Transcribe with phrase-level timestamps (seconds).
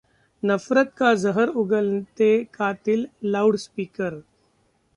[0.43, 4.21] नफरत का जहर उगलते 'कातिल' लाउडस्पीकर